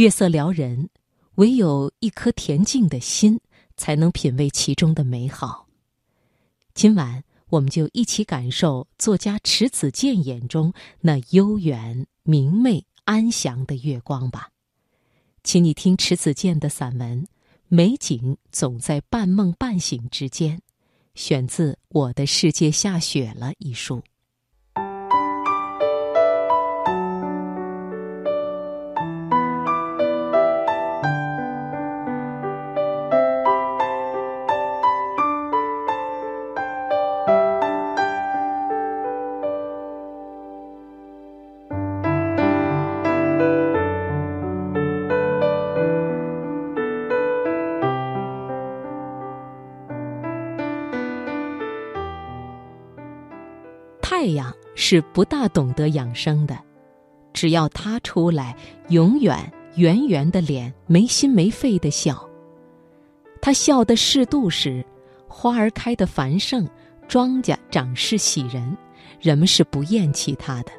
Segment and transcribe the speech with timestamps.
[0.00, 0.88] 月色撩人，
[1.34, 3.38] 唯有一颗恬静的心，
[3.76, 5.66] 才能品味其中的美好。
[6.72, 14.48] 今晚，我们就一起感受作家迟子建眼中那悠远、明媚、安详的月光吧。
[15.44, 17.22] 请你听迟子建的散文
[17.68, 20.56] 《美景总在半梦半醒之间》，
[21.14, 24.02] 选自《我的世界下雪了》一书。
[54.20, 56.54] 太阳是不大懂得养生的，
[57.32, 58.54] 只要他出来，
[58.90, 62.28] 永远圆圆的脸，没心没肺的笑。
[63.40, 64.84] 他笑的适度时，
[65.26, 66.68] 花儿开得繁盛，
[67.08, 68.76] 庄稼长势喜人，
[69.22, 70.72] 人们是不厌弃他的。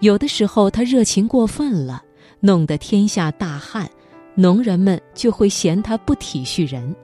[0.00, 2.02] 有的时候他热情过分了，
[2.40, 3.88] 弄得天下大旱，
[4.34, 6.94] 农人们就会嫌他不体恤人。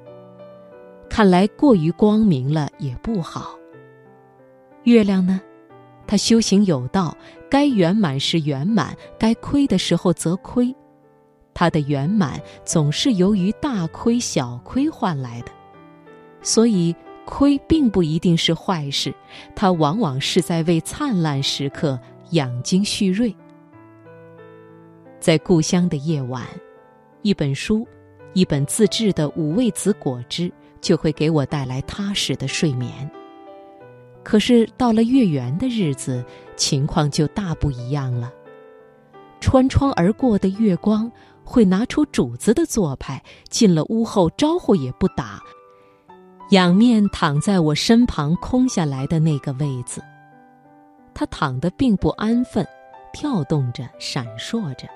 [1.09, 3.59] 看来过于光明了也不好。
[4.85, 5.41] 月亮呢？
[6.07, 7.17] 它修行有道，
[7.49, 10.75] 该圆满时圆满，该亏的时候则亏。
[11.55, 15.53] 它的圆满总是由于大亏小亏换来的，
[16.43, 16.95] 所以
[17.27, 19.15] 亏并不一定是坏事，
[19.55, 23.35] 它往往是在为灿烂时刻养精蓄锐。
[25.21, 26.47] 在故乡的夜晚，
[27.23, 27.87] 一本书，
[28.33, 33.09] 一本自制的五味子果汁，就会给我带来踏实的睡眠。
[34.23, 36.25] 可是到了月圆的日子，
[36.57, 38.33] 情况就大不一样了。
[39.41, 41.11] 穿窗而过的月光
[41.43, 45.41] 会拿出主子的做派，进了屋后招呼也不打，
[46.51, 50.03] 仰面躺在我身旁空下来的那个位子。
[51.15, 52.67] 他躺得并不安分，
[53.13, 54.87] 跳动着，闪烁着，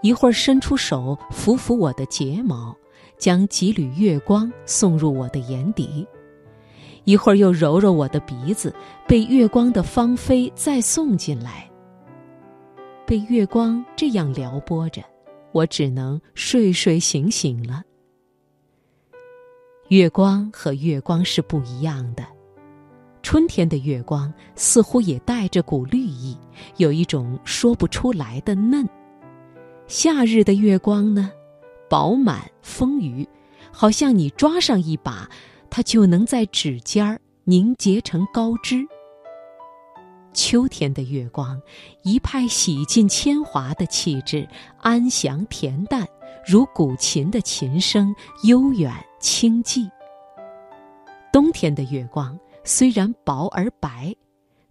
[0.00, 2.74] 一会儿伸出手抚抚我的睫毛，
[3.18, 6.06] 将几缕月光送入我的眼底。
[7.06, 8.74] 一会儿又揉揉我的鼻子，
[9.06, 11.70] 被月光的芳菲再送进来。
[13.06, 15.00] 被月光这样撩拨着，
[15.52, 17.84] 我只能睡睡醒醒了。
[19.86, 22.24] 月光和月光是不一样的，
[23.22, 26.36] 春天的月光似乎也带着股绿意，
[26.78, 28.84] 有一种说不出来的嫩；
[29.86, 31.30] 夏日的月光呢，
[31.88, 33.24] 饱满丰腴，
[33.70, 35.30] 好像你抓上一把。
[35.76, 38.82] 它就能在指尖儿凝结成高枝。
[40.32, 41.60] 秋天的月光，
[42.02, 44.48] 一派洗尽铅华的气质，
[44.80, 46.08] 安详恬淡，
[46.48, 48.14] 如古琴的琴声，
[48.44, 49.86] 悠远清寂。
[51.30, 54.16] 冬天的月光虽然薄而白，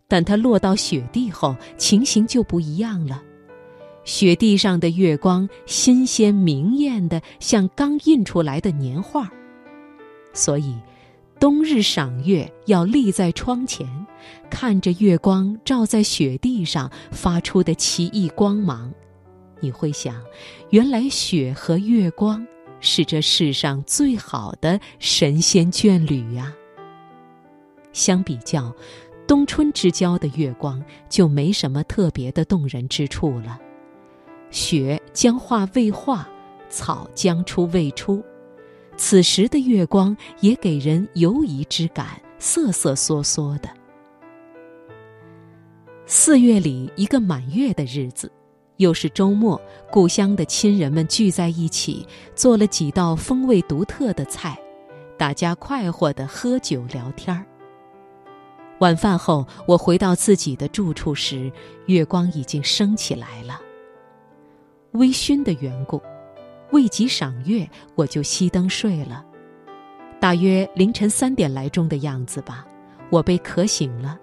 [0.07, 3.21] 但它落到雪地后，情形就不一样了。
[4.05, 9.31] 雪地上的月光，新鲜明艳的，像刚印出来的年画。
[10.33, 10.75] 所以。
[11.39, 13.87] 冬日赏月要立在窗前，
[14.49, 18.91] 看着月光照在雪地上发出的奇异光芒，
[19.59, 20.15] 你会想，
[20.69, 22.45] 原来雪和月光
[22.79, 26.53] 是这世上最好的神仙眷侣呀。
[27.91, 28.73] 相比较，
[29.27, 33.59] 冬春之交的月光就没什么特别的动人之处了。
[34.51, 36.27] 雪将化未化，
[36.69, 38.23] 草将出未出。
[38.97, 43.69] 此时的月光也给人游移之感，瑟瑟缩缩的。
[46.05, 48.31] 四月里一个满月的日子，
[48.77, 49.59] 又是周末，
[49.91, 54.57] 故乡的亲人们聚在一起，做了几道风味独特的菜，
[55.17, 57.45] 大家快活的喝酒聊天儿。
[58.79, 61.51] 晚饭后，我回到自己的住处时，
[61.87, 63.59] 月光已经升起来了。
[64.91, 66.01] 微醺的缘故。
[66.71, 69.23] 未及赏月，我就熄灯睡了。
[70.19, 72.65] 大约凌晨三点来钟的样子吧，
[73.09, 74.17] 我被渴醒了。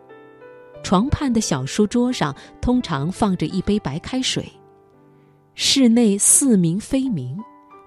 [0.82, 4.50] 床畔的小书桌上通常放着一杯白开水。
[5.54, 7.38] 室内似明非明，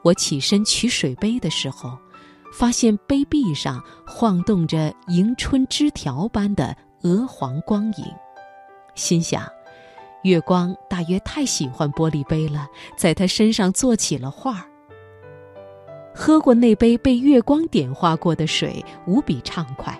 [0.03, 1.97] 我起身取水杯的时候，
[2.53, 8.05] 发现杯壁上晃动着迎春枝条般的鹅黄光影，
[8.93, 9.43] 心想。
[10.25, 12.67] 月光大约太喜欢玻璃杯了，
[12.97, 14.65] 在他身上做起了画儿。
[16.15, 19.95] 喝过那杯被月光点化过的水，无比畅快。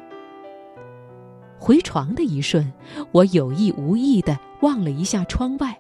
[1.59, 2.73] 回床的一瞬，
[3.11, 5.79] 我有意无意地望了一下窗外，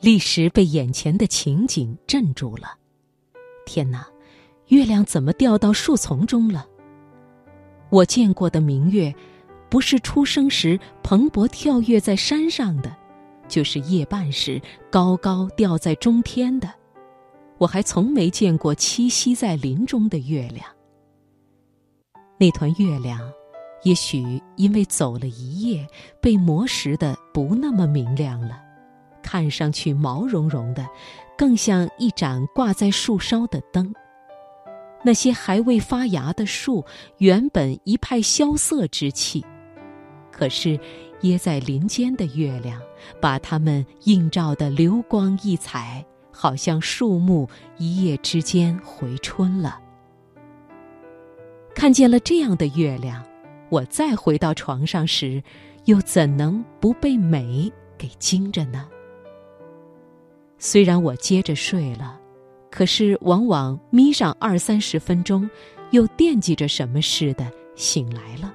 [0.00, 2.76] 立时被眼前的情景镇住了。
[3.66, 4.06] 天哪，
[4.68, 6.64] 月亮怎么掉到树丛中了？
[7.90, 9.12] 我见过的明月，
[9.68, 12.96] 不是出生时蓬勃跳跃在山上的，
[13.48, 14.60] 就是夜半时
[14.90, 16.72] 高高吊在中天的。
[17.58, 20.66] 我还从没见过栖息在林中的月亮。
[22.38, 23.20] 那团月亮，
[23.84, 25.86] 也许因为走了一夜，
[26.20, 28.60] 被磨蚀的不那么明亮了，
[29.22, 30.84] 看上去毛茸茸的，
[31.38, 33.94] 更像一盏挂在树梢的灯。
[35.04, 36.84] 那些还未发芽的树，
[37.18, 39.44] 原本一派萧瑟之气，
[40.32, 40.78] 可是
[41.24, 42.78] 掖在林间的月亮，
[43.18, 47.48] 把它们映照得流光溢彩，好像树木
[47.78, 49.80] 一夜之间回春了。
[51.74, 53.24] 看见了这样的月亮，
[53.70, 55.42] 我再回到床上时，
[55.86, 58.86] 又怎能不被美给惊着呢？
[60.58, 62.20] 虽然我接着睡了。
[62.70, 65.48] 可是，往往眯上二三十分钟，
[65.92, 68.52] 又惦记着什么似的醒来了。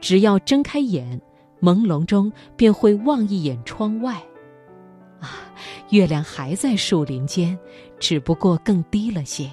[0.00, 1.20] 只要睁开眼，
[1.64, 4.22] 朦胧中便会望一眼窗外，
[5.18, 5.30] 啊，
[5.88, 7.58] 月亮还在树林间，
[7.98, 9.50] 只不过更低了些。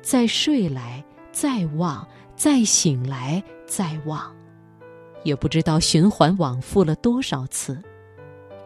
[0.00, 2.06] 再睡来，再望，
[2.36, 4.32] 再醒来，再望，
[5.24, 7.82] 也不知道循环往复了多少次，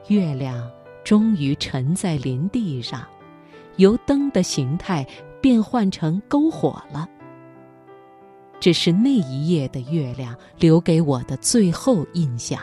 [0.09, 0.71] 月亮
[1.03, 3.03] 终于沉在林地上。
[3.77, 5.07] 由灯的形态
[5.41, 7.09] 变换成篝火了。
[8.63, 12.63] 这是那一夜的月亮留给我的最后印象。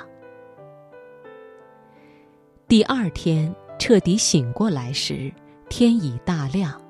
[2.70, 5.30] 第二天彻底醒过来时，
[5.68, 6.82] 天已大亮。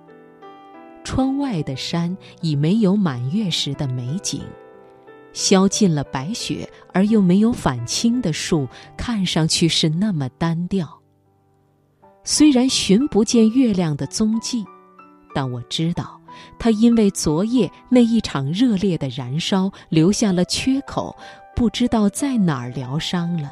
[1.04, 4.44] 窗外的山已没有满月时的美景，
[5.34, 10.88] 消尽了白雪而又没有返青的树，看上去是那么单调。
[12.24, 14.64] 虽然寻不见月亮的踪迹，
[15.34, 16.19] 但我知道，
[16.57, 21.15] 它因为昨夜那一场热烈的燃烧留下了缺口，
[21.56, 23.51] 不知道在哪儿疗伤了。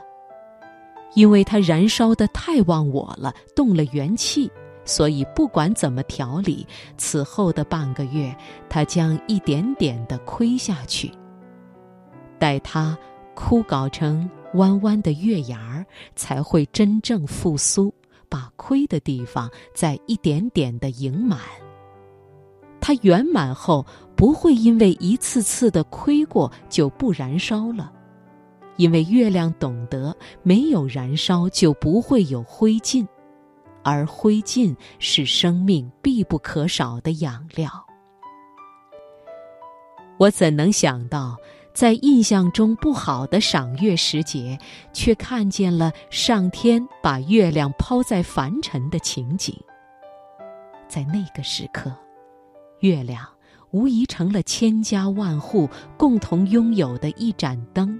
[1.13, 4.51] 因为它燃烧的太忘我了，动了元气，
[4.85, 6.65] 所以不管怎么调理，
[6.97, 8.35] 此后的半个月，
[8.69, 11.11] 它将一点点地亏下去。
[12.37, 12.97] 待它
[13.33, 15.85] 枯槁成弯弯的月牙儿，
[16.15, 17.93] 才会真正复苏。
[18.29, 21.39] 把亏的地方再一点点的盈满。
[22.87, 23.85] 它圆满后，
[24.15, 27.91] 不会因为一次次的亏过就不燃烧了，
[28.77, 33.05] 因为月亮懂得，没有燃烧就不会有灰烬，
[33.83, 37.69] 而灰烬是生命必不可少的养料。
[40.17, 41.35] 我怎能想到？
[41.73, 44.57] 在印象中不好的赏月时节，
[44.93, 49.53] 却看见了上天把月亮抛在凡尘的情景。
[50.87, 51.91] 在那个时刻，
[52.79, 53.27] 月亮
[53.71, 57.99] 无疑成了千家万户共同拥有的一盏灯。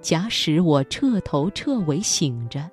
[0.00, 2.70] 假使我彻头彻尾醒着，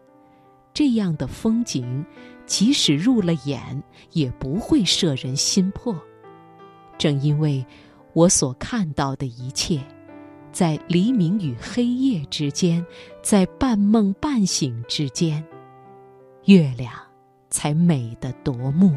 [0.74, 2.06] 这样的风景，
[2.46, 5.96] 即使入了眼，也不会摄人心魄。
[6.98, 7.66] 正因为。
[8.14, 9.80] 我所看到的一切，
[10.52, 12.84] 在黎明与黑夜之间，
[13.22, 15.46] 在半梦半醒之间，
[16.46, 16.92] 月亮
[17.52, 18.96] 才美得夺目。